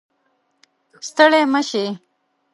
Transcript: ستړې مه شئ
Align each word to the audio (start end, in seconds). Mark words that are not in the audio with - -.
ستړې 1.07 1.41
مه 1.51 1.61
شئ 1.69 1.87